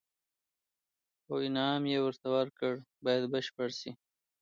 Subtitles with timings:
[1.29, 2.73] او انعام یې ورته ورکړ
[3.05, 3.91] باید بشپړ شي.